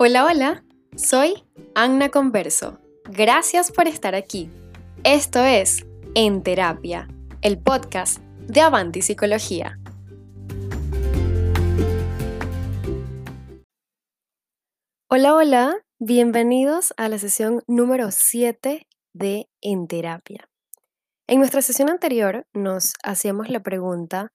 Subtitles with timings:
[0.00, 1.42] Hola, hola, soy
[1.74, 2.78] Anna Converso.
[3.06, 4.48] Gracias por estar aquí.
[5.02, 5.84] Esto es
[6.14, 7.08] En Terapia,
[7.42, 9.76] el podcast de Avanti Psicología.
[15.10, 20.48] Hola, hola, bienvenidos a la sesión número 7 de En Terapia.
[21.26, 24.28] En nuestra sesión anterior nos hacíamos la pregunta,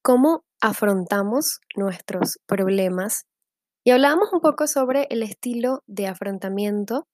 [0.00, 3.27] ¿cómo afrontamos nuestros problemas
[3.88, 7.08] y hablábamos un poco sobre el estilo de afrontamiento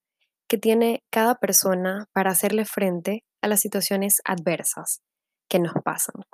[0.48, 5.00] que tiene cada persona para hacerle frente a las situaciones adversas
[5.48, 6.24] que nos pasan.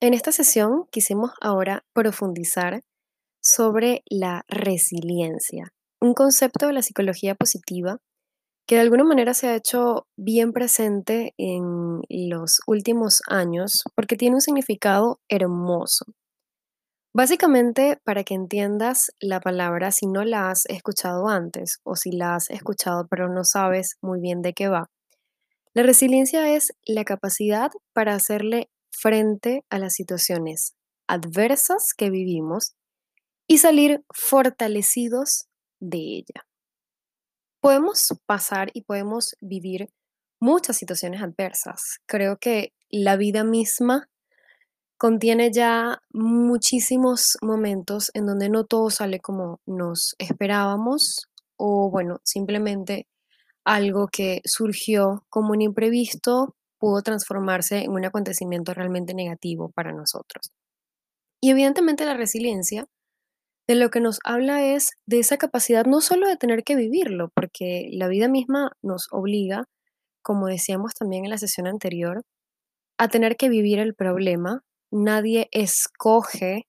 [0.00, 2.82] En esta sesión quisimos ahora profundizar
[3.40, 7.96] sobre la resiliencia, un concepto de la psicología positiva
[8.68, 14.34] que de alguna manera se ha hecho bien presente en los últimos años porque tiene
[14.34, 16.04] un significado hermoso.
[17.16, 22.34] Básicamente, para que entiendas la palabra, si no la has escuchado antes o si la
[22.34, 24.90] has escuchado pero no sabes muy bien de qué va,
[25.72, 30.74] la resiliencia es la capacidad para hacerle frente a las situaciones
[31.06, 32.74] adversas que vivimos
[33.46, 35.46] y salir fortalecidos
[35.80, 36.46] de ella.
[37.62, 39.88] Podemos pasar y podemos vivir
[40.38, 41.80] muchas situaciones adversas.
[42.04, 44.06] Creo que la vida misma
[44.98, 53.06] contiene ya muchísimos momentos en donde no todo sale como nos esperábamos o bueno, simplemente
[53.64, 60.52] algo que surgió como un imprevisto pudo transformarse en un acontecimiento realmente negativo para nosotros.
[61.40, 62.86] Y evidentemente la resiliencia
[63.66, 67.30] de lo que nos habla es de esa capacidad no solo de tener que vivirlo,
[67.34, 69.64] porque la vida misma nos obliga,
[70.22, 72.22] como decíamos también en la sesión anterior,
[72.98, 76.66] a tener que vivir el problema, nadie escoge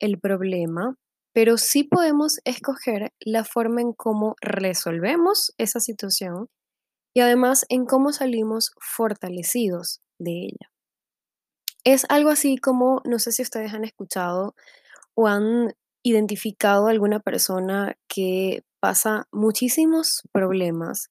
[0.00, 0.96] el problema,
[1.32, 6.48] pero sí podemos escoger la forma en cómo resolvemos esa situación
[7.14, 10.70] y además en cómo salimos fortalecidos de ella.
[11.84, 14.54] Es algo así como, no sé si ustedes han escuchado
[15.14, 21.08] o han identificado a alguna persona que pasa muchísimos problemas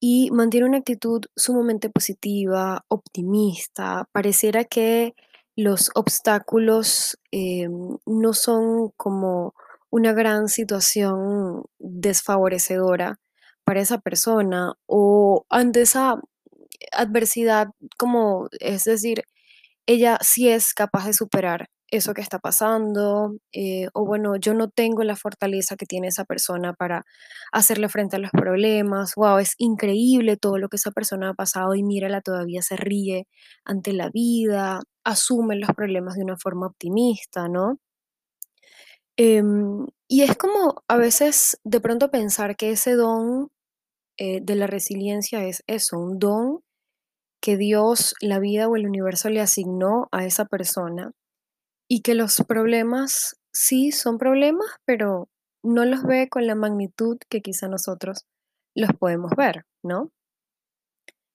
[0.00, 5.14] y mantiene una actitud sumamente positiva, optimista, pareciera que
[5.56, 7.68] los obstáculos eh,
[8.06, 9.54] no son como
[9.90, 13.20] una gran situación desfavorecedora
[13.64, 16.20] para esa persona o ante esa
[16.92, 17.68] adversidad,
[17.98, 19.24] como es decir,
[19.86, 24.70] ella sí es capaz de superar eso que está pasando, eh, o bueno, yo no
[24.70, 27.04] tengo la fortaleza que tiene esa persona para
[27.52, 31.74] hacerle frente a los problemas, wow, es increíble todo lo que esa persona ha pasado
[31.74, 33.28] y mírala, todavía se ríe
[33.64, 37.78] ante la vida, asume los problemas de una forma optimista, ¿no?
[39.18, 43.48] Em, y es como a veces de pronto pensar que ese don
[44.18, 46.60] eh, de la resiliencia es eso, un don
[47.42, 51.12] que Dios, la vida o el universo le asignó a esa persona
[51.92, 55.28] y que los problemas sí son problemas, pero
[55.62, 58.24] no los ve con la magnitud que quizá nosotros
[58.74, 60.10] los podemos ver, ¿no?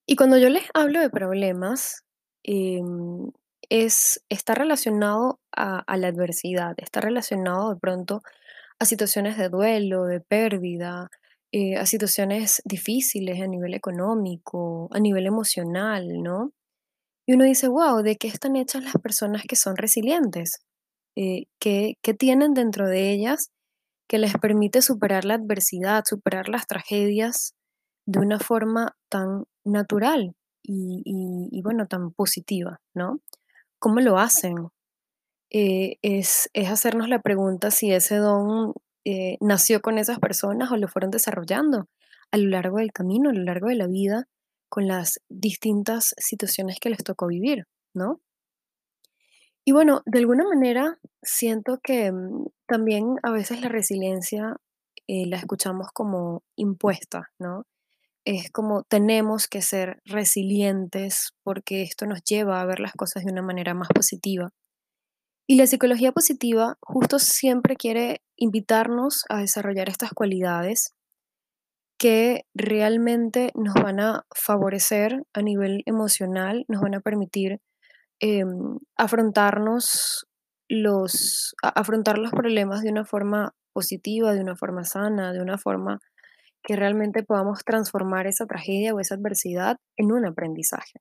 [0.07, 2.05] Y cuando yo les hablo de problemas,
[2.41, 3.29] em,
[3.69, 8.23] es, está relacionado a, la adversidad, está relacionado de pronto
[8.79, 11.11] a situaciones de duelo, de pérdida,
[11.51, 16.51] eh, a situaciones difíciles a nivel económico, a nivel emocional, ¿no?
[17.27, 20.59] Y uno dice, wow, ¿de qué están hechas las personas que son resilientes?
[21.17, 23.51] Eh, ¿qué, qué tienen dentro de ellas
[24.07, 27.53] que les permite superar la adversidad, superar las tragedias
[28.07, 33.19] de una forma tan natural y, bueno, tan positiva, ¿no?
[33.79, 34.55] ¿Cómo lo hacen?
[35.51, 38.73] Eh, es, es hacernos la pregunta si ese don
[39.05, 41.87] eh, nació con esas personas o lo fueron desarrollando
[42.31, 44.27] a lo largo del camino, a lo largo de la vida,
[44.69, 48.21] con las distintas situaciones que les tocó vivir, ¿no?
[49.65, 54.55] Y bueno, de alguna manera siento que mm, también a veces la resiliencia
[55.07, 57.65] eh, la escuchamos como impuesta, ¿no?
[58.25, 63.31] Es como tenemos que ser resilientes porque esto nos lleva a ver las cosas de
[63.31, 64.51] una manera más positiva.
[65.47, 70.93] Y la psicología positiva justo siempre quiere invitarnos a desarrollar estas cualidades
[71.97, 77.59] que realmente nos van a favorecer a nivel emocional, nos van a permitir
[78.19, 80.27] em, afrontarnos
[80.69, 85.99] los, afrontar los problemas de una forma positiva, de una forma sana, de una forma
[86.63, 90.99] que realmente podamos transformar esa tragedia o esa adversidad en un aprendizaje.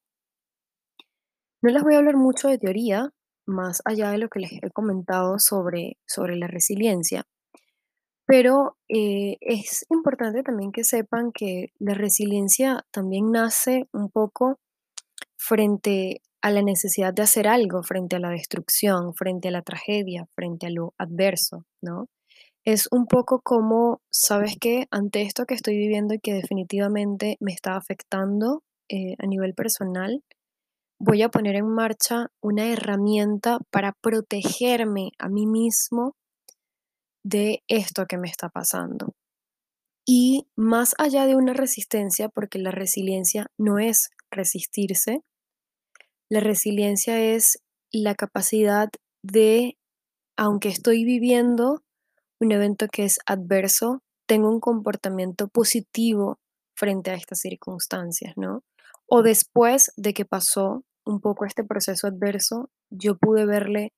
[1.63, 3.11] No les voy a hablar mucho de teoría,
[3.47, 7.25] más allá de lo que les he comentado sobre, sobre la resiliencia,
[8.27, 14.59] Pero eh, es importante también que sepan que la resiliencia también nace un poco
[15.37, 20.27] frente a la necesidad de hacer algo, frente a la destrucción, frente a la tragedia,
[20.35, 22.09] frente a lo adverso, ¿no?
[22.65, 24.87] Es un poco como, ¿sabes qué?
[24.91, 30.23] Ante esto que estoy viviendo y que definitivamente me está afectando eh, a nivel personal,
[30.99, 36.15] voy a poner en marcha una herramienta para protegerme a mí mismo
[37.27, 39.15] de esto que me está pasando.
[40.07, 45.23] Y más allá de una resistencia, porque la resiliencia no es resistirse,
[46.31, 47.59] la resiliencia es
[47.91, 48.89] la capacidad
[49.25, 49.77] de,
[50.37, 51.83] aunque estoy viviendo
[52.39, 56.39] un evento que es adverso, tengo un comportamiento positivo
[56.77, 58.63] frente a estas circunstancias, ¿no?
[59.09, 63.93] O después de que pasó un poco este proceso adverso, yo pude verle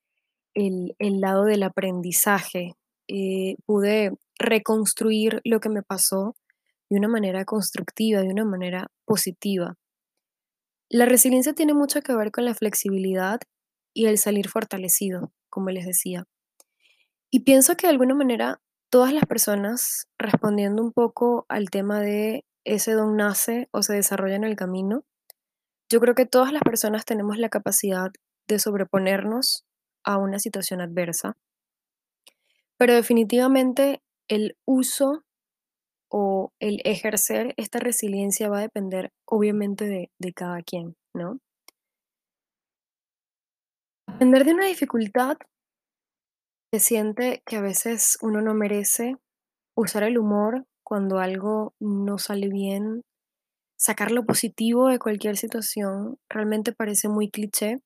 [0.54, 2.74] el, el lado del aprendizaje,
[3.08, 6.36] eh, pude reconstruir lo que me pasó
[6.90, 9.76] de una manera constructiva, de una manera positiva.
[10.88, 13.40] La resiliencia tiene mucho que ver con la flexibilidad
[13.92, 16.24] y el salir fortalecido, como les decía.
[17.30, 18.60] Y pienso que de alguna manera
[18.90, 24.36] todas las personas, respondiendo un poco al tema de ese don nace o se desarrolla
[24.36, 25.04] en el camino,
[25.90, 28.10] yo creo que todas las personas tenemos la capacidad
[28.46, 29.64] de sobreponernos
[30.04, 31.36] a una situación adversa,
[32.78, 35.24] pero definitivamente el uso
[36.10, 41.38] o el ejercer esta resiliencia va a depender obviamente de, cada quien, ¿no?
[44.06, 45.36] Aprender de una dificultad
[46.72, 49.16] se siente que a veces uno no merece
[49.76, 53.02] usar el humor cuando algo no sale bien,
[53.76, 57.80] sacar lo positivo de cualquier situación realmente parece muy cliché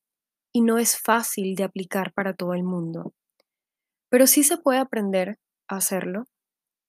[0.52, 3.12] y no es fácil de aplicar para todo el mundo.
[4.12, 5.38] Pero sí se puede aprender
[5.68, 6.26] a hacerlo.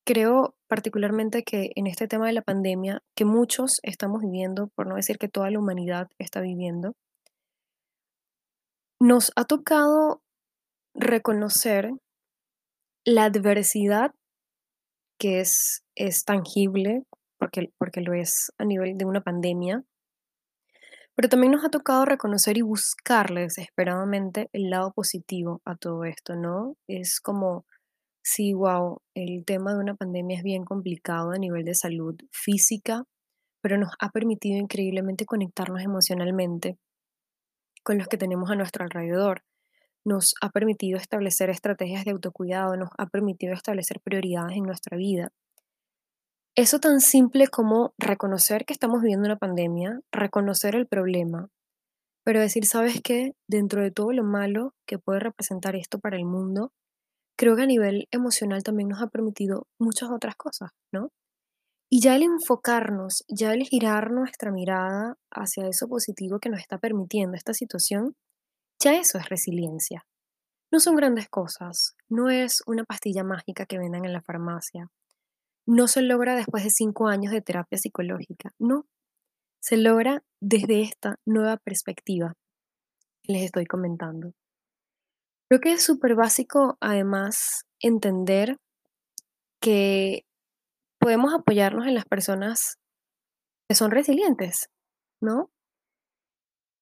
[0.06, 4.96] Creo particularmente que en este tema de la pandemia, que muchos estamos viviendo, por no
[4.96, 6.98] decir que toda la humanidad está viviendo,
[9.00, 10.22] nos ha tocado
[10.94, 11.92] reconocer
[13.06, 14.12] la adversidad
[15.18, 17.04] que es, es tangible,
[17.40, 19.82] porque, porque lo es a nivel de una pandemia,
[21.16, 26.36] pero también nos ha tocado reconocer y buscarle desesperadamente el lado positivo a todo esto,
[26.36, 26.76] ¿no?
[26.88, 27.66] Es como,
[28.24, 33.06] sí, wow, el tema de una pandemia es bien complicado a nivel de salud física,
[33.62, 36.78] pero nos ha permitido increíblemente conectarnos emocionalmente
[37.84, 39.44] con los que tenemos a nuestro alrededor.
[40.06, 45.32] Nos ha permitido establecer estrategias de autocuidado, nos ha permitido establecer prioridades en nuestra vida.
[46.56, 51.50] Eso tan simple como reconocer que estamos viviendo una pandemia, reconocer el problema,
[52.24, 53.34] pero decir, ¿sabes qué?
[53.48, 56.72] Dentro de todo lo malo que puede representar esto para el mundo,
[57.36, 61.10] creo que a nivel emocional también nos ha permitido muchas otras cosas, ¿no?
[61.90, 66.78] Y ya el enfocarnos, ya el girar nuestra mirada hacia eso positivo que nos está
[66.78, 68.16] permitiendo esta situación,
[68.80, 70.06] ya eso es resiliencia.
[70.72, 74.92] No son grandes cosas, no es una pastilla mágica que vendan en la farmacia,
[75.66, 78.86] no se logra después de cinco años de terapia psicológica, no,
[79.62, 82.34] se logra desde esta nueva perspectiva
[83.24, 84.34] que les estoy comentando.
[85.50, 88.58] Creo que es súper básico además entender
[89.62, 90.26] que
[91.00, 92.78] podemos apoyarnos en las personas
[93.70, 94.70] que son resilientes,
[95.22, 95.50] ¿no?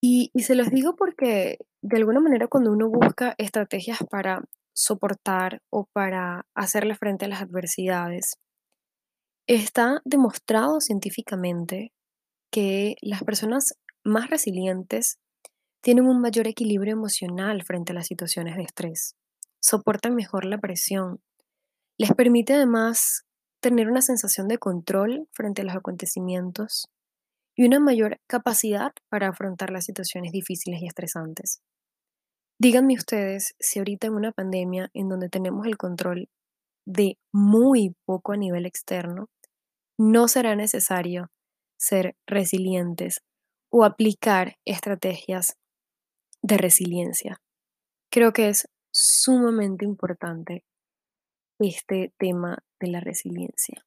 [0.02, 5.62] Y, y se los digo porque de alguna manera cuando uno busca estrategias para soportar
[5.70, 8.38] o para hacerle frente a las adversidades,
[9.54, 11.92] Está demostrado científicamente
[12.54, 15.20] que las personas más resilientes
[15.82, 19.18] tienen un mayor equilibrio emocional frente a las situaciones de estrés,
[19.60, 21.20] soportan mejor la presión,
[21.98, 23.24] les permite además
[23.60, 26.88] tener una sensación de control frente a los acontecimientos
[27.54, 31.60] y una mayor capacidad para afrontar las situaciones difíciles y estresantes.
[32.58, 36.30] Díganme ustedes si ahorita en una pandemia en donde tenemos el control
[36.86, 39.28] de muy poco a nivel externo,
[40.02, 41.30] no será necesario
[41.78, 43.22] ser resilientes
[43.70, 45.58] o aplicar estrategias
[46.42, 47.40] de resiliencia.
[48.10, 50.66] Creo que es sumamente importante
[51.60, 53.86] este tema de la resiliencia.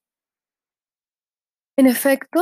[1.76, 2.40] En efecto,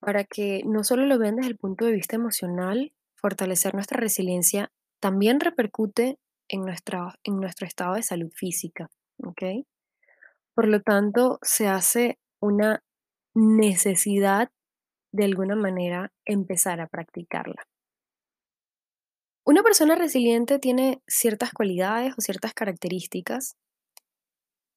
[0.00, 4.72] para que no solo lo vean desde el punto de vista emocional, fortalecer nuestra resiliencia
[4.98, 6.18] también repercute
[6.48, 8.90] en, en nuestro estado de salud física.
[10.54, 12.82] Por lo tanto, se hace una
[13.34, 14.50] necesidad
[15.12, 17.66] de alguna manera empezar a practicarla.
[19.44, 23.56] Una persona resiliente tiene ciertas cualidades o ciertas características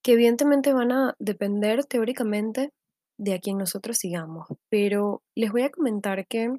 [0.03, 2.71] que evidentemente van a depender teóricamente
[3.17, 6.49] de a quien nosotros sigamos, pero les voy a comentar que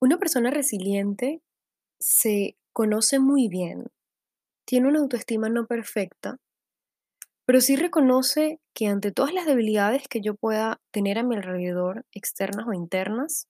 [0.00, 1.40] una persona resiliente
[2.00, 3.86] se conoce muy bien,
[4.66, 6.36] tiene una autoestima no perfecta,
[7.46, 12.06] pero sí reconoce que ante todas las debilidades que yo pueda tener a mi alrededor,
[12.12, 13.48] externas o internas,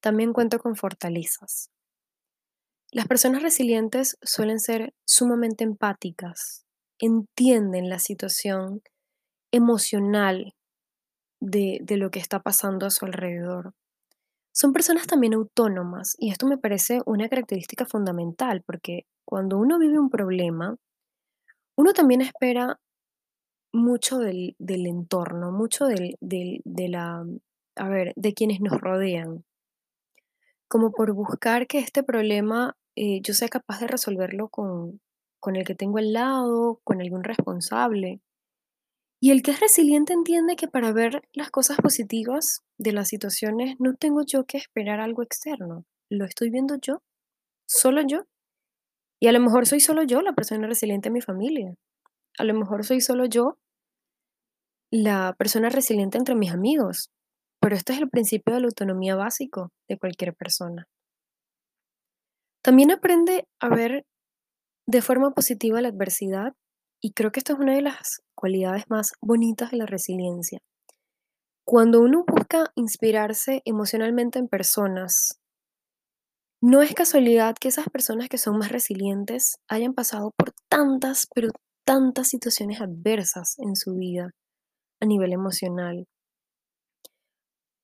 [0.00, 1.70] también cuento con fortalezas.
[2.92, 6.64] Las personas resilientes suelen ser sumamente empáticas,
[6.98, 8.82] entienden la situación
[9.50, 10.54] emocional
[11.40, 13.72] de, de lo que está pasando a su alrededor.
[14.52, 19.98] Son personas también autónomas y esto me parece una característica fundamental porque cuando uno vive
[19.98, 20.76] un problema,
[21.76, 22.78] uno también espera
[23.74, 27.26] mucho del, del entorno, mucho del, del- de la,
[27.76, 29.44] a ver, de quienes nos rodean,
[30.68, 35.00] como por buscar que este problema eh, yo sea capaz de resolverlo con,
[35.40, 38.20] con el que tengo al lado, con algún responsable.
[39.20, 43.76] Y el que es resiliente entiende que para ver las cosas positivas de las situaciones
[43.80, 47.02] no tengo yo que esperar algo externo, lo estoy viendo yo,
[47.66, 48.26] solo yo.
[49.20, 51.74] Y a lo mejor soy solo yo la persona resiliente en mi familia,
[52.38, 53.58] a lo mejor soy solo yo
[54.94, 57.10] la persona resiliente entre mis amigos,
[57.60, 60.86] pero este es el principio de la autonomía básico de cualquier persona.
[62.62, 64.04] También aprende a ver
[64.86, 66.52] de forma positiva la adversidad
[67.02, 70.60] y creo que esta es una de las cualidades más bonitas de la resiliencia.
[71.66, 75.40] Cuando uno busca inspirarse emocionalmente en personas,
[76.62, 81.48] no es casualidad que esas personas que son más resilientes hayan pasado por tantas, pero
[81.84, 84.30] tantas situaciones adversas en su vida
[85.04, 86.06] a nivel emocional.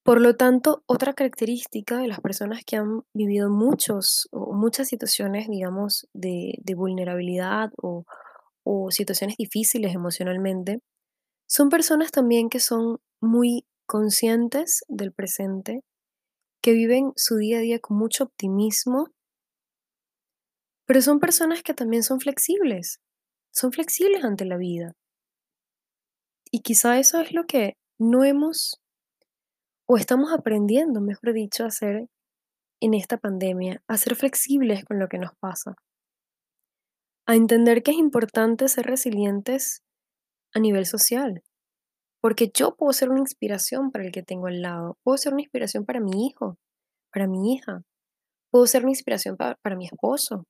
[0.02, 5.48] Por lo tanto, otra característica de las personas que han vivido muchos o muchas situaciones,
[5.48, 8.04] digamos, de, vulnerabilidad o
[8.90, 10.80] situaciones difíciles emocionalmente,
[11.48, 15.82] son personas también que son muy conscientes del presente,
[16.62, 19.08] que viven su día a día con mucho optimismo,
[20.86, 23.00] pero son personas que también son flexibles,
[23.52, 24.94] son flexibles ante la vida.
[26.52, 28.80] Y quizá eso es lo que no hemos
[29.86, 32.06] o estamos aprendiendo, mejor dicho, a hacer
[32.80, 35.74] en esta pandemia, a ser flexibles con lo que nos pasa,
[37.26, 39.82] a entender que es importante ser resilientes
[40.54, 41.42] a nivel social,
[42.22, 45.42] porque yo puedo ser una inspiración para el que tengo al lado, puedo ser una
[45.42, 46.58] inspiración para mi hijo,
[47.12, 47.82] para mi hija,
[48.50, 50.46] puedo ser una inspiración pa- para mi esposo,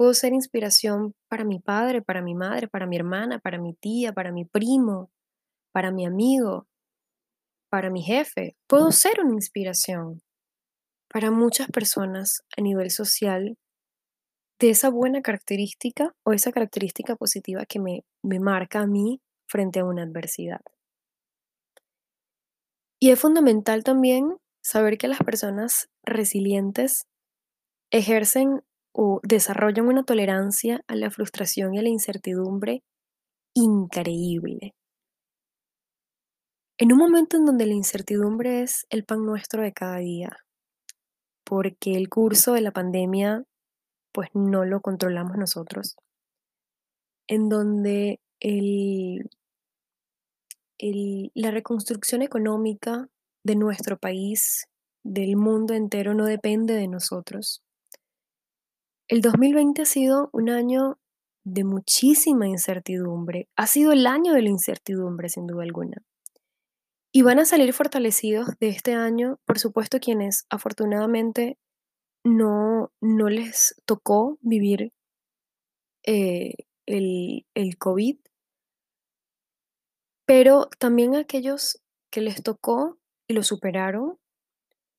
[0.00, 4.14] puedo ser inspiración para mi padre, para mi madre, para mi hermana, para mi tía,
[4.14, 5.10] para mi primo,
[5.74, 6.66] para mi amigo,
[7.68, 10.22] para mi jefe, puedo ser una inspiración
[11.12, 13.58] para muchas personas a nivel social
[14.58, 19.80] de esa buena característica o esa característica positiva que me, me marca a mí frente
[19.80, 20.62] a una adversidad.
[22.98, 27.04] Y es fundamental también saber que las personas resilientes
[27.90, 28.62] ejercen
[28.92, 32.82] o desarrollan una tolerancia a la frustración y a la incertidumbre
[33.54, 34.74] increíble.
[36.78, 40.38] En un momento en donde la incertidumbre es el pan nuestro de cada día,
[41.44, 43.44] porque el curso de la pandemia
[44.12, 45.96] pues no lo controlamos nosotros,
[47.28, 49.28] en donde el,
[51.34, 53.08] la reconstrucción económica
[53.44, 54.66] de nuestro país,
[55.04, 57.62] del mundo entero, no depende de nosotros.
[59.10, 60.96] El 2020 ha sido un año
[61.42, 66.04] de muchísima incertidumbre, ha sido el año de la incertidumbre sin duda alguna.
[67.12, 71.58] Y van a salir fortalecidos de este año, por supuesto, quienes afortunadamente
[72.22, 74.92] no, no les tocó vivir
[76.06, 76.54] eh,
[76.86, 78.16] el, el COVID,
[80.24, 84.18] pero también aquellos que les tocó y lo superaron,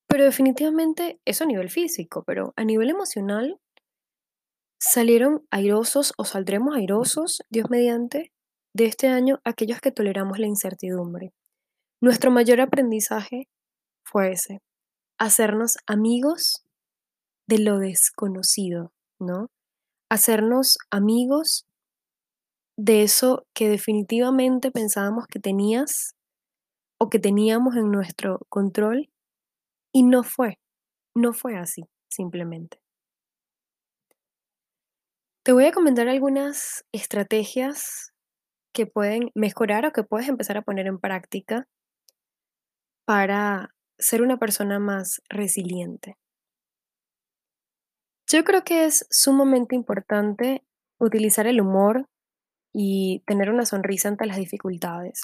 [0.06, 3.58] pero definitivamente eso a nivel físico, pero a nivel emocional
[4.82, 8.32] salieron airosos o saldremos airosos, Dios mediante,
[8.74, 11.32] de este año aquellos que toleramos la incertidumbre.
[12.00, 13.48] Nuestro mayor aprendizaje
[14.04, 14.60] fue ese,
[15.18, 16.64] hacernos amigos
[17.48, 19.50] de lo desconocido, ¿no?
[20.10, 21.64] Hacernos amigos
[22.76, 26.16] de eso que definitivamente pensábamos que tenías
[26.98, 29.10] o que teníamos en nuestro control
[29.92, 30.58] y no fue,
[31.14, 32.81] no fue así, simplemente.
[35.44, 38.12] Te voy a comentar algunas estrategias
[38.72, 41.66] que pueden mejorar o que puedes empezar a poner en práctica
[43.04, 46.16] para ser una persona más resiliente.
[48.30, 50.62] Yo creo que es sumamente importante
[51.00, 52.08] utilizar el humor
[52.72, 55.22] y tener una sonrisa ante las dificultades.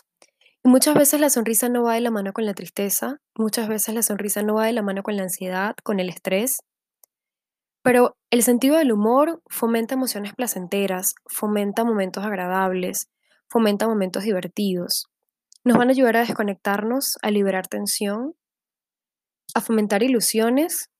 [0.65, 3.95] Y muchas veces la sonrisa no va de la mano con la tristeza, muchas veces
[3.95, 6.59] la sonrisa no va de la mano con la ansiedad, con el estrés,
[7.83, 13.09] pero el sentido del humor fomenta emociones placenteras, fomenta momentos agradables,
[13.49, 15.07] fomenta momentos divertidos.
[15.65, 18.35] Nos van a ayudar a desconectarnos, a liberar tensión,
[19.55, 20.91] a fomentar ilusiones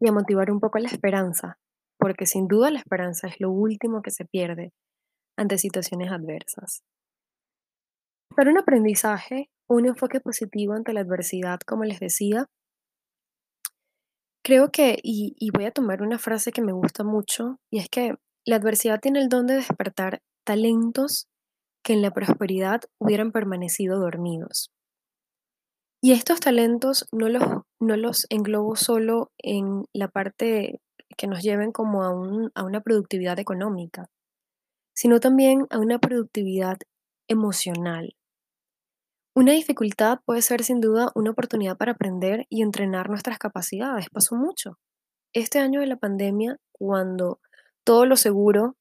[0.00, 1.58] y a motivar un poco la esperanza,
[1.98, 4.72] porque sin duda la esperanza es lo último que se pierde
[5.36, 6.82] ante situaciones adversas.
[8.34, 12.46] Para un aprendizaje, un enfoque positivo ante la adversidad, como les decía,
[14.48, 18.14] creo que, y, voy a tomar una frase que me gusta mucho, y es que
[18.46, 21.28] la adversidad tiene el don de despertar talentos
[21.84, 24.70] que en la prosperidad hubieran permanecido dormidos.
[26.02, 27.42] Y estos talentos no los,
[27.78, 30.80] no los englobo solo en la parte
[31.18, 34.06] que nos lleven como a, un- a una productividad económica,
[34.94, 36.78] sino también a una productividad
[37.28, 38.14] emocional.
[39.38, 44.10] Una dificultad puede ser sin duda una oportunidad para aprender y entrenar nuestras capacidades.
[44.10, 44.80] Pasó mucho.
[45.32, 47.38] Este año de la pandemia, cuando
[47.84, 48.74] todo lo seguro,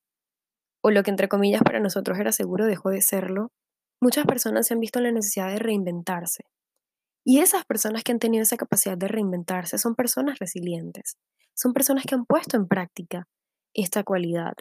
[0.82, 3.52] o lo que entre comillas para nosotros era seguro, dejó de serlo,
[4.02, 6.46] muchas personas se han visto en la necesidad de reinventarse.
[7.24, 11.20] Y esas personas que han tenido esa capacidad de reinventarse son personas resilientes,
[11.54, 13.28] son personas que han puesto en práctica
[13.76, 14.54] esta cualidad.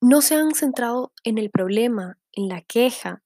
[0.00, 3.24] No se han centrado en el problema, en la queja,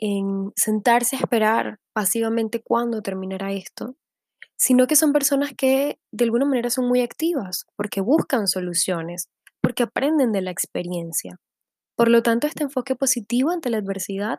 [0.00, 3.96] en sentarse a esperar pasivamente cuándo terminará esto,
[4.56, 9.28] sino que son personas que de alguna manera son muy activas, porque buscan soluciones,
[9.60, 11.36] porque aprenden de la experiencia.
[11.96, 14.38] Por lo tanto, este enfoque positivo ante la adversidad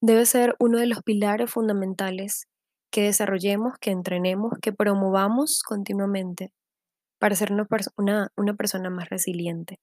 [0.00, 2.46] debe ser uno de los pilares fundamentales
[2.90, 6.50] que desarrollemos, que entrenemos, que promovamos continuamente
[7.20, 9.78] para ser una, una, una persona más resiliente.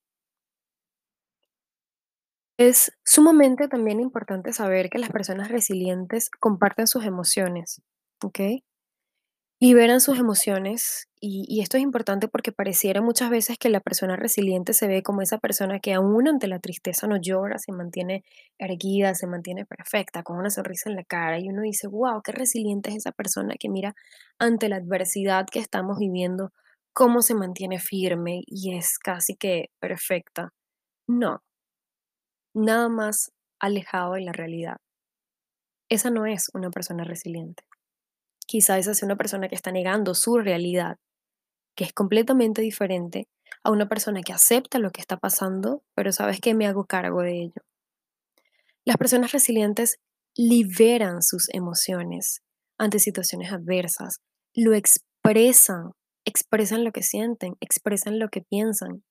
[2.57, 7.81] Es sumamente también importante saber que las personas resilientes comparten sus emociones,
[8.21, 8.39] ¿ok?
[9.61, 14.17] Liberan sus emociones y, y esto es importante porque pareciera muchas veces que la persona
[14.17, 18.23] resiliente se ve como esa persona que aún ante la tristeza no llora, se mantiene
[18.59, 22.33] erguida, se mantiene perfecta, con una sonrisa en la cara y uno dice, wow, qué
[22.33, 23.95] resiliente es esa persona que mira
[24.39, 26.51] ante la adversidad que estamos viviendo,
[26.93, 30.49] cómo se mantiene firme y es casi que perfecta.
[31.07, 31.43] No,
[32.55, 34.77] nada más alejado de la realidad.
[35.89, 37.63] Esa no es una persona resiliente.
[38.47, 40.97] Quizá esa sea una persona que está negando su realidad,
[41.75, 43.27] que es completamente diferente
[43.63, 47.21] a una persona que acepta lo que está pasando, pero sabes que me hago cargo
[47.21, 47.61] de ello.
[48.85, 49.97] Las personas resilientes
[50.35, 52.41] liberan sus emociones
[52.77, 54.19] ante situaciones adversas,
[54.53, 55.91] lo expresan,
[56.25, 59.03] expresan lo que sienten, expresan lo que piensan,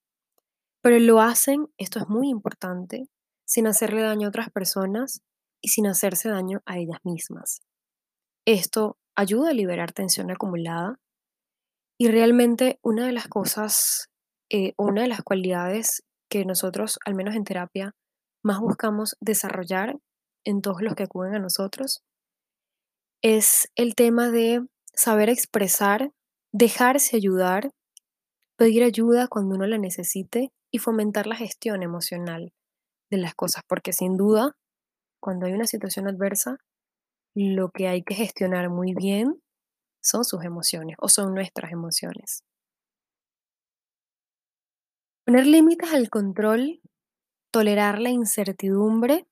[0.82, 3.08] pero lo hacen, esto es muy importante,
[3.44, 5.22] sin hacerle daño a otras personas
[5.62, 7.60] y sin hacerse daño a ellas mismas.
[8.46, 10.98] Esto ayuda a liberar tensión acumulada
[11.98, 14.10] y realmente una de las cosas,
[14.50, 17.94] eh, una de las cualidades que nosotros, al menos en terapia,
[18.42, 19.96] más buscamos desarrollar
[20.44, 22.02] en todos los que acuden a nosotros
[23.24, 26.12] es el tema de saber expresar,
[26.52, 27.70] dejarse ayudar,
[28.58, 32.52] pedir ayuda cuando uno la necesite y fomentar la gestión emocional
[33.22, 34.56] las cosas, porque sin duda,
[35.20, 36.58] cuando hay una situación adversa,
[37.34, 39.42] lo que hay que gestionar muy bien
[40.02, 42.42] son sus emociones o son nuestras emociones.
[45.26, 46.80] Poner límites al control,
[47.50, 49.26] tolerar la incertidumbre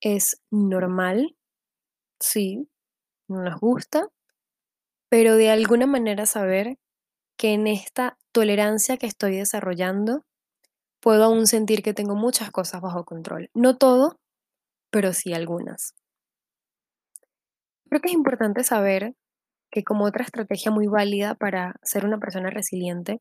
[0.00, 1.36] es normal,
[2.20, 2.68] sí,
[3.28, 4.08] no nos gusta,
[5.08, 6.76] pero de alguna manera saber
[7.38, 10.24] que en esta tolerancia que estoy desarrollando
[11.04, 13.50] puedo aún sentir que tengo muchas cosas bajo control.
[13.52, 14.16] No todo,
[14.90, 15.92] pero sí algunas.
[17.90, 19.12] Creo que es importante saber
[19.70, 23.20] que como otra estrategia muy válida para ser una persona resiliente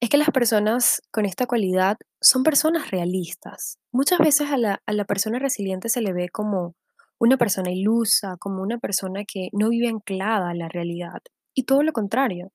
[0.00, 3.78] es que las personas con esta cualidad son personas realistas.
[3.90, 6.76] Muchas veces a la, a la persona resiliente se le ve como
[7.18, 11.18] una persona ilusa, como una persona que no vive anclada a la realidad.
[11.54, 12.52] Y todo lo contrario.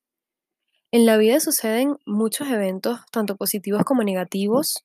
[0.91, 4.84] En la vida suceden muchos eventos, tanto positivos como negativos,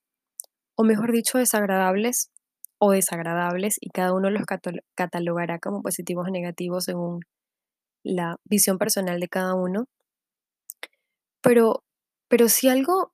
[0.76, 2.30] o mejor dicho, desagradables
[2.78, 7.20] o desagradables, y cada uno los catalo- catalogará como positivos o negativos según
[8.04, 9.86] la visión personal de cada uno.
[11.42, 11.84] Pero,
[12.28, 13.12] pero si algo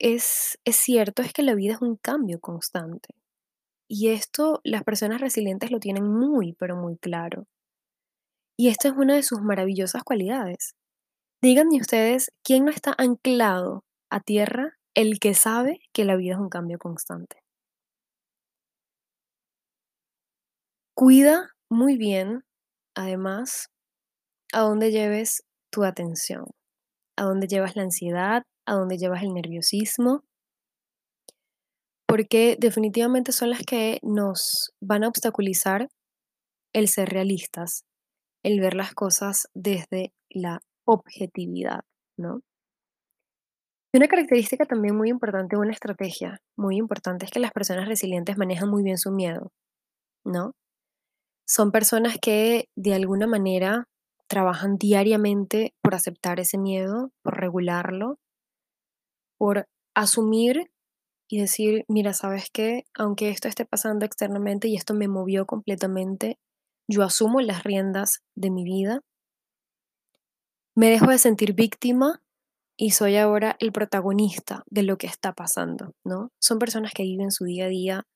[0.00, 3.10] es, es cierto, es que la vida es un cambio constante.
[3.88, 7.46] Y esto las personas resilientes lo tienen muy, pero muy claro.
[8.58, 10.74] Y esta es una de sus maravillosas cualidades.
[11.46, 16.40] Díganme ustedes, ¿quién no está anclado a tierra el que sabe que la vida es
[16.40, 17.36] un cambio constante.
[20.92, 22.42] Cuida muy bien,
[22.96, 23.68] además,
[24.52, 26.46] a dónde lleves tu atención,
[27.16, 30.24] a dónde llevas la ansiedad, a dónde llevas el nerviosismo,
[32.08, 35.86] porque definitivamente son las que nos van a obstaculizar
[36.72, 37.84] el ser realistas,
[38.42, 41.82] el ver las cosas desde la objetividad,
[42.16, 42.40] ¿no?
[43.92, 48.36] Y una característica también muy importante, una estrategia muy importante es que las personas resilientes
[48.36, 49.52] manejan muy bien su miedo,
[50.24, 50.52] ¿no?
[51.46, 53.88] Son personas que de alguna manera
[54.28, 58.18] trabajan diariamente por aceptar ese miedo, por regularlo,
[59.38, 60.70] por asumir
[61.28, 62.84] y decir, mira, ¿sabes qué?
[62.94, 66.38] Aunque esto esté pasando externamente y esto me movió completamente,
[66.88, 69.00] yo asumo las riendas de mi vida,
[70.76, 72.22] me dejo de sentir víctima
[72.76, 76.30] y soy ahora el protagonista de lo que está pasando, ¿no?
[76.38, 78.06] Son personas que viven su día a día,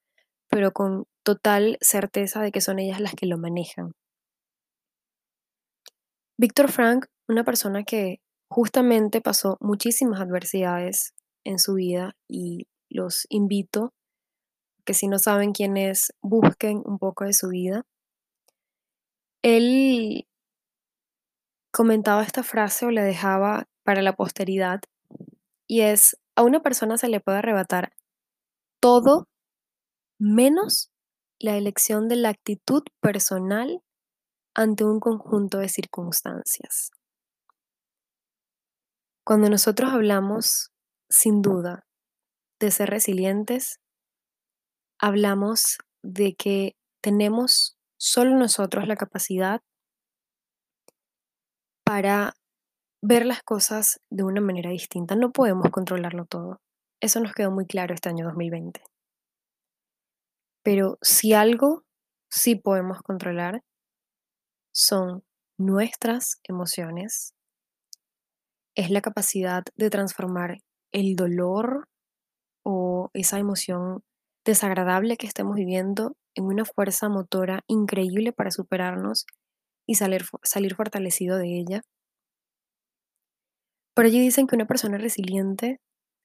[0.48, 3.92] pero con total certeza de que son ellas las que lo manejan.
[6.36, 8.20] Víctor Frank, una persona que
[8.50, 13.94] justamente pasó muchísimas adversidades en su vida y los invito
[14.84, 17.84] que si no saben quién es, busquen un poco de su vida.
[19.42, 20.26] Él
[21.72, 24.80] comentaba esta frase o la dejaba para la posteridad
[25.66, 27.92] y es, a una persona se le puede arrebatar
[28.80, 29.28] todo
[30.18, 30.90] menos
[31.38, 33.80] la elección de la actitud personal
[34.54, 36.90] ante un conjunto de circunstancias.
[39.24, 40.72] Cuando nosotros hablamos,
[41.08, 41.86] sin duda,
[42.58, 43.78] de ser resilientes,
[44.98, 49.60] hablamos de que tenemos solo nosotros la capacidad
[51.90, 52.36] para
[53.02, 55.16] ver las cosas de una manera distinta.
[55.16, 56.60] No podemos controlarlo todo.
[57.00, 58.80] Eso nos quedó muy claro este año 2020.
[60.62, 61.82] Pero si algo
[62.30, 63.64] sí podemos controlar,
[64.72, 65.24] son
[65.58, 67.34] nuestras emociones,
[68.76, 70.58] es la capacidad de transformar
[70.92, 71.88] el dolor
[72.64, 74.04] o esa emoción
[74.44, 79.26] desagradable que estemos viviendo en una fuerza motora increíble para superarnos
[79.90, 81.82] y salir, salir fortalecido de ella.
[83.92, 85.80] Por allí dicen que una persona resiliente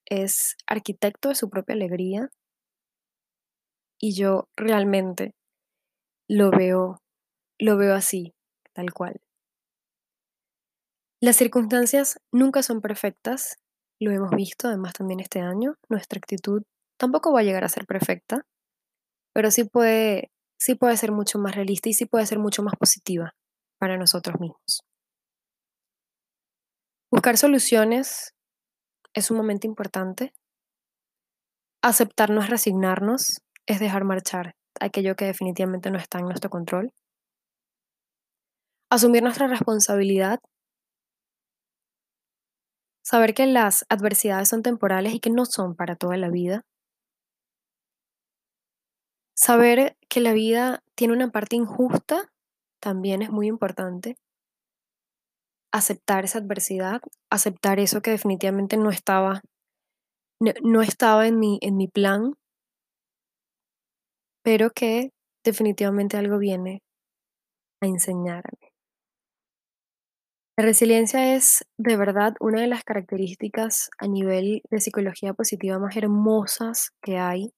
[0.08, 2.30] es arquitecto de su propia alegría
[4.00, 5.34] y yo realmente
[6.28, 7.00] lo veo,
[7.58, 8.34] lo veo así
[8.72, 9.20] tal cual.
[11.20, 13.56] Las circunstancias nunca son perfectas,
[13.98, 16.62] lo hemos visto además también este año, nuestra actitud
[17.00, 18.46] tampoco va a llegar a ser perfecta,
[19.32, 22.76] pero sí puede, sí puede ser mucho más realista y sí puede ser mucho más
[22.78, 23.34] positiva
[23.78, 24.82] para nosotros mismos.
[27.10, 28.34] Buscar soluciones
[29.14, 30.34] es un momento importante.
[31.82, 36.92] Aceptar no es resignarnos, es dejar marchar aquello que definitivamente no está en nuestro control
[38.90, 40.40] asumir nuestra responsabilidad,
[43.04, 46.64] saber que las adversidades son temporales y que no son para toda la vida,
[49.34, 52.32] saber que la vida tiene una parte injusta
[52.86, 54.14] también es muy importante,
[55.72, 57.00] aceptar esa adversidad,
[57.32, 59.42] aceptar eso que definitivamente no estaba,
[60.62, 62.34] no, estaba en mi, en mi plan,
[64.44, 65.10] pero que
[65.44, 66.84] definitivamente algo viene
[67.82, 68.70] a enseñarme.
[70.56, 75.96] La resiliencia es de verdad una de las características a nivel de psicología positiva más
[75.96, 77.52] hermosas que hay.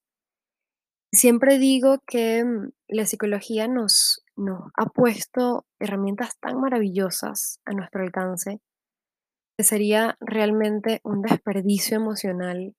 [1.13, 8.03] Siempre digo que mm, la psicología nos, nos ha puesto herramientas tan maravillosas a nuestro
[8.03, 8.61] alcance
[9.59, 12.77] que sería realmente un desperdicio emocional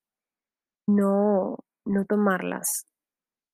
[0.87, 2.85] no, no tomarlas,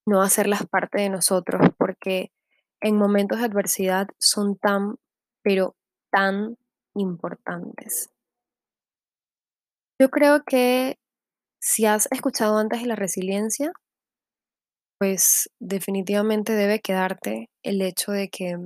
[0.05, 2.31] no hacerlas parte de nosotros, porque
[2.79, 4.97] en momentos de adversidad son tan,
[5.43, 5.75] pero
[6.11, 6.57] tan
[6.93, 8.11] importantes.
[9.99, 10.99] Yo creo que
[11.59, 13.71] si has escuchado antes de la resiliencia,
[14.97, 18.58] pues definitivamente debe quedarte el hecho de que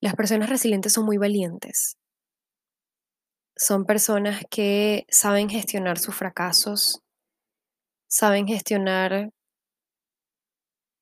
[0.00, 1.96] las personas resilientes son muy valientes.
[3.56, 7.02] Son personas que saben gestionar sus fracasos,
[8.08, 9.30] saben gestionar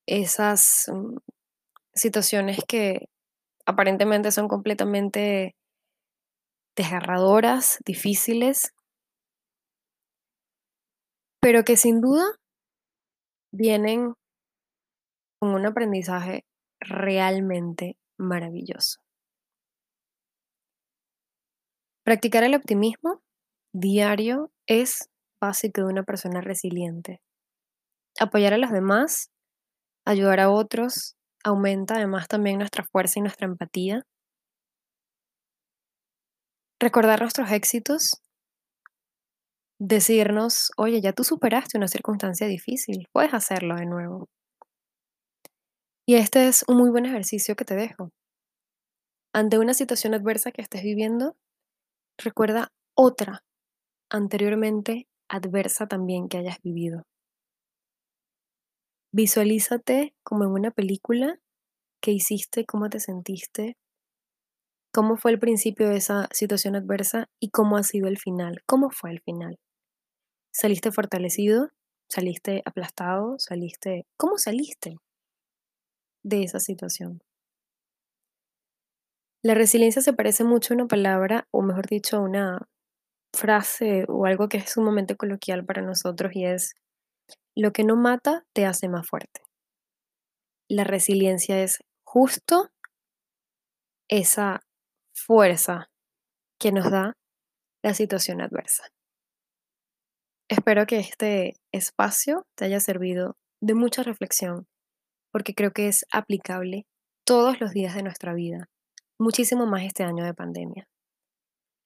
[0.07, 1.17] esas mm,
[1.93, 3.09] situaciones que
[3.65, 5.55] aparentemente son completamente
[6.75, 8.73] desgarradoras, difíciles,
[11.39, 12.23] pero que sin duda
[13.57, 14.13] vienen
[15.39, 16.45] con un aprendizaje
[16.79, 18.99] realmente maravilloso.
[22.05, 23.21] Practicar el optimismo
[23.73, 25.09] diario es
[25.41, 27.19] básico de una persona resiliente.
[28.19, 29.29] Apoyar a los demás,
[30.05, 34.03] ayudar a otros, aumenta además también nuestra fuerza y nuestra empatía.
[36.79, 38.21] Recordar nuestros éxitos,
[39.79, 44.27] decirnos, oye, ya tú superaste una circunstancia difícil, puedes hacerlo de nuevo.
[46.07, 48.11] Y este es un muy buen ejercicio que te dejo.
[49.33, 51.35] Ante una situación adversa que estés viviendo,
[52.17, 53.43] recuerda otra
[54.09, 57.03] anteriormente adversa también que hayas vivido.
[59.11, 61.39] Visualízate como en una película
[62.01, 63.75] que hiciste, cómo te sentiste,
[64.93, 68.89] cómo fue el principio de esa situación adversa y cómo ha sido el final, cómo
[68.89, 69.59] fue el final.
[70.59, 71.69] ¿Saliste fortalecido?
[72.09, 73.37] ¿Saliste aplastado?
[73.37, 74.07] ¿Saliste...
[74.17, 74.95] ¿Cómo saliste
[76.23, 77.21] de esa situación?
[79.43, 82.67] La resiliencia se parece mucho a una palabra, o mejor dicho, a una
[83.35, 86.73] frase o algo que es sumamente coloquial para nosotros y es,
[87.55, 89.41] lo que no mata te hace más fuerte.
[90.67, 92.71] La resiliencia es justo
[94.09, 94.61] esa
[95.13, 95.91] fuerza
[96.59, 97.13] que nos da
[97.83, 98.85] la situación adversa.
[100.49, 104.65] Espero que este espacio te haya servido de mucha reflexión,
[105.31, 106.85] porque creo que es aplicable
[107.25, 108.69] todos los días de nuestra vida
[109.19, 110.87] muchísimo más este año de pandemia.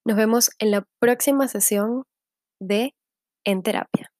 [0.06, 2.04] Nos vemos en la próxima sesión
[2.60, 2.94] de
[3.46, 4.12] En Terapia.